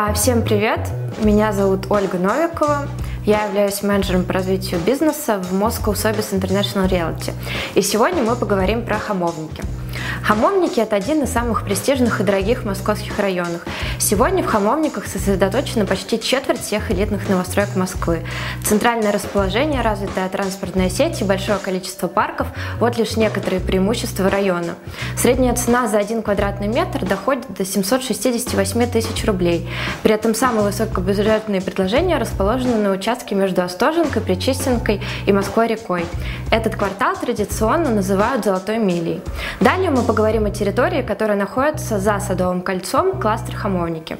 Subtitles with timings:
[0.00, 0.78] А, всем привет!
[1.24, 2.86] Меня зовут Ольга Новикова.
[3.26, 7.32] Я являюсь менеджером по развитию бизнеса в Moscow Service International Realty.
[7.74, 9.64] И сегодня мы поговорим про хамовники–
[10.22, 13.62] Хамовники– это один из самых престижных и дорогих московских районов.
[13.98, 18.24] Сегодня в Хамовниках сосредоточена почти четверть всех элитных новостроек Москвы.
[18.64, 22.48] Центральное расположение, развитая транспортная сеть и большое количество парков–
[22.80, 24.74] вот лишь некоторые преимущества района.
[25.16, 29.68] Средняя цена за один квадратный метр доходит до 768 тысяч рублей.
[30.02, 36.04] При этом самые высокобюджетные предложения расположены на участке между Остоженкой, Причистенкой и Москвой-рекой.
[36.50, 39.22] Этот квартал традиционно называют «золотой милей».
[39.60, 44.16] Далее мы поговорим о территории, которая находится за Садовым кольцом, кластер Хамовники.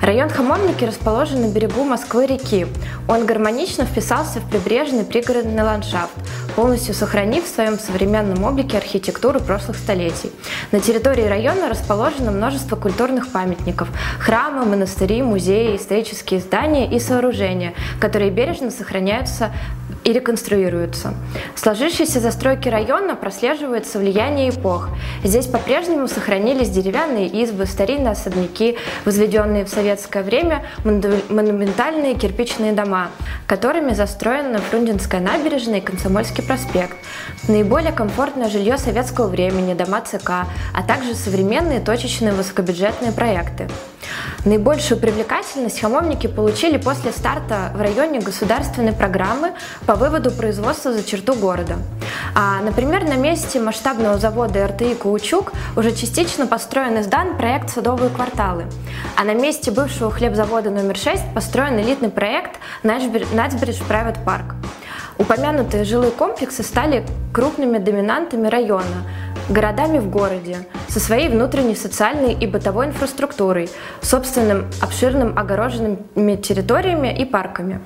[0.00, 2.68] Район Хамовники расположен на берегу Москвы-реки.
[3.08, 6.12] Он гармонично вписался в прибрежный пригородный ландшафт,
[6.50, 10.30] полностью сохранив в своем современном облике архитектуру прошлых столетий.
[10.72, 13.88] На территории района расположено множество культурных памятников–
[14.20, 19.52] храмы, монастыри, музеи, исторические здания и сооружения, которые бережно сохраняются
[20.04, 21.14] и реконструируются.
[21.54, 24.88] В сложившейся застройке района прослеживается влияние эпох.
[25.22, 33.10] Здесь по-прежнему сохранились деревянные избы, старинные особняки, возведенные в советское время монументальные кирпичные дома,
[33.46, 36.96] которыми застроена Фрунзенская набережная и Комсомольский проспект.
[37.48, 40.30] Наиболее комфортное жилье советского времени, дома ЦК,
[40.74, 43.68] а также современные точечные высокобюджетные проекты.
[44.44, 49.52] Наибольшую привлекательность хамовники получили после старта в районе государственной программы
[49.86, 51.76] по выводу производства за черту города.
[52.34, 58.10] А, например, на месте масштабного завода РТИ «Каучук» уже частично построен и сдан проект «Садовые
[58.10, 58.64] кварталы».
[59.16, 64.59] А на месте бывшего хлебзавода номер 6 построен элитный проект «Нацбридж Private Park».
[65.20, 67.04] Упомянутые жилые комплексы стали
[67.34, 69.04] крупными доминантами района,
[69.50, 70.56] городами в городе,
[70.88, 73.68] со своей внутренней социальной и бытовой инфраструктурой,
[74.00, 77.82] собственным обширным огороженными территориями и парками.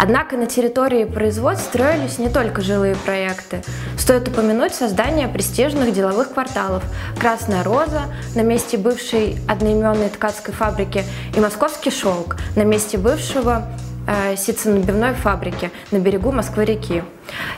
[0.00, 3.62] Однако на территории производств строились не только жилые проекты.
[3.98, 6.82] Стоит упомянуть создание престижных деловых кварталов
[7.18, 8.04] «Красная роза»
[8.34, 11.04] на месте бывшей одноименной ткацкой фабрики
[11.36, 13.66] и «Московский шелк» на месте бывшего
[14.10, 17.02] э, ситценабивной фабрики на берегу Москвы-реки.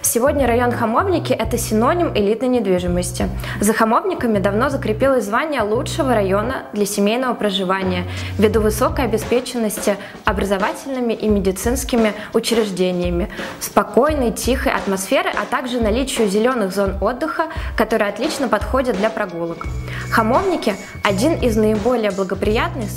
[0.03, 3.29] Сегодня район Хамовники– это синоним элитной недвижимости.
[3.61, 8.05] За Хамовниками давно закрепилось звание лучшего района для семейного проживания
[8.39, 13.29] ввиду высокой обеспеченности образовательными и медицинскими учреждениями,
[13.61, 17.45] спокойной, тихой атмосферы, а также наличию зеленых зон отдыха,
[17.77, 19.67] которые отлично подходят для прогулок.
[20.11, 22.91] Хамовники– один из наиболее благоприятных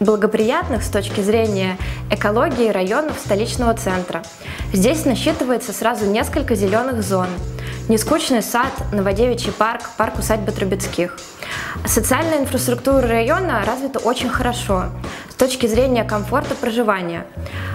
[0.00, 1.78] благоприятных с точки зрения
[2.10, 4.22] экологии районов столичного центра.
[4.72, 7.28] Здесь насчитывается сразу несколько зеленых зон.
[7.88, 11.16] Нескучный сад, Новодевичий парк, парк усадьбы Трубецких.
[11.84, 14.86] Социальная инфраструктура района развита очень хорошо
[15.30, 17.26] с точки зрения комфорта проживания.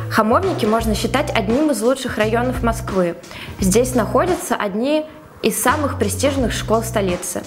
[0.10, 3.16] Хамовники можно считать одним из лучших районов Москвы.
[3.62, 5.06] Здесь находятся одни
[5.42, 7.44] из самых престижных школ столицы.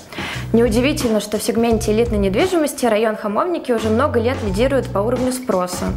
[0.53, 5.93] Неудивительно, что в сегменте элитной недвижимости район Хамовники уже много лет лидирует по уровню спроса.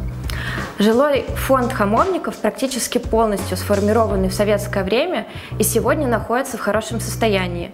[0.80, 7.72] Жилой фонд хамовников практически полностью сформированный в советское время и сегодня находится в хорошем состоянии.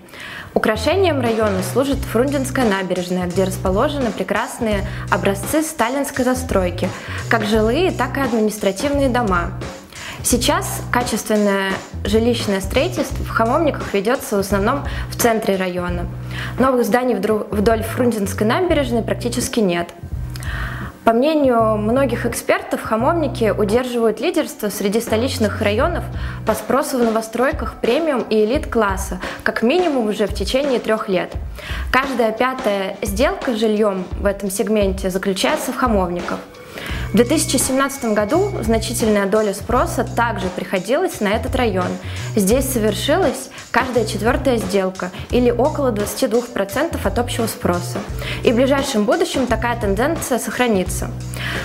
[0.53, 6.88] Украшением района служит Фрунзенская набережная, где расположены прекрасные образцы сталинской застройки,
[7.29, 9.51] как жилые, так и административные дома.
[10.23, 11.73] Сейчас качественное
[12.06, 16.06] жилищное строительство в Хамовниках ведется в основном в центре района.
[16.57, 19.89] Новых зданий вдоль Фрунзенской набережной практически нет.
[21.03, 26.06] По мнению многих экспертов, хамовники удерживают лидерство среди столичных районов
[26.47, 31.33] по спросу в новостройках премиум и элит-класса, как минимум уже в течение трех лет.
[31.91, 36.39] Каждая пятая сделка с жильем в этом сегменте заключается в хамовниках–
[37.13, 41.85] в 2017 году значительная доля спроса также приходилась на этот район.
[42.35, 48.00] Здесь совершилась каждая четвертая сделка или около 22% от общего спроса.
[48.44, 51.12] И в ближайшем будущем такая тенденция сохранится.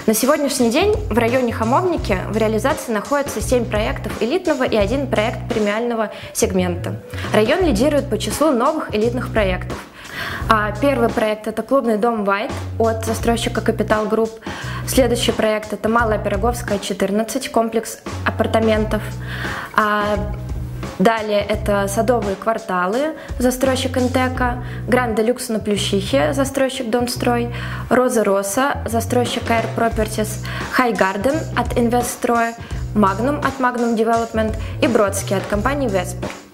[0.06, 5.48] На сегодняшний день в районе Хамовники в реализации находится 7 проектов элитного и один проект
[5.48, 7.00] премиального сегмента.
[7.32, 9.78] Район лидирует по числу новых элитных проектов.
[10.50, 14.30] А первый проект это клубный дом White от застройщика Capital Group.
[14.88, 19.02] Следующий проект это Малая Пироговская 14, комплекс апартаментов.
[19.74, 20.32] А
[20.98, 27.54] Далее это садовые кварталы, застройщик Интеко, Grand Deluxe на Плющихе, застройщик Донстрой,
[27.88, 30.44] Rosa Rossa, застройщик Air Properties,
[30.76, 32.54] High Garden от Инвестстроя,
[32.96, 36.47] Magnum от Magnum Development и Бродский от компании Vesper.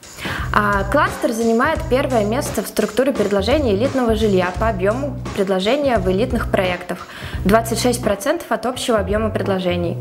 [0.57, 6.49] А кластер занимает первое место в структуре предложений элитного жилья по объему предложения в элитных
[6.49, 7.09] проектах–
[7.45, 9.99] 26% от общего объема предложений.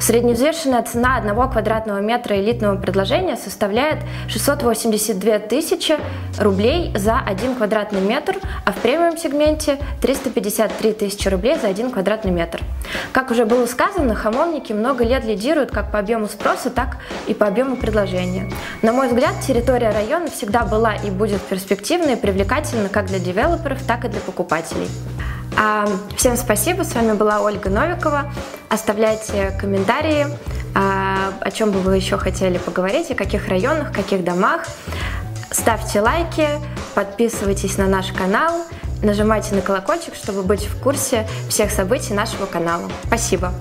[0.00, 3.98] Средневзвешенная цена одного квадратного метра элитного предложения составляет
[4.28, 5.96] 682 тысячи
[6.38, 12.60] рублей за один квадратный метр, а в премиум-сегменте 353 тысячи рублей за один квадратный метр.
[13.12, 16.96] Как уже было сказано, хамовники много лет лидируют как по объему спроса, так
[17.28, 18.50] и по объему предложения.
[18.82, 23.82] На мой взгляд, территория района всегда была и будет перспективной и привлекательна как для девелоперов,
[23.86, 24.88] так и для покупателей.
[25.56, 28.32] А, всем спасибо, с вами была Ольга Новикова.
[28.68, 30.26] Оставляйте комментарии,
[30.74, 34.66] а, о чем бы вы еще хотели поговорить, о каких районах, каких домах.
[35.50, 36.48] Ставьте лайки,
[36.94, 38.64] подписывайтесь на наш канал,
[39.02, 42.88] нажимайте на колокольчик, чтобы быть в курсе всех событий нашего канала.
[43.06, 43.52] Спасибо!